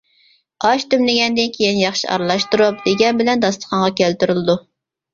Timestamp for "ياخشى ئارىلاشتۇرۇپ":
1.83-2.83